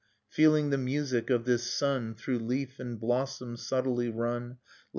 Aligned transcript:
Feeling 0.31 0.71
the 0.71 0.79
music 0.79 1.29
of 1.29 1.45
this 1.45 1.61
sun 1.71 2.15
Through 2.15 2.39
leaf 2.39 2.79
and 2.79 2.99
blossom 2.99 3.55
subtly 3.55 4.09
run. 4.09 4.57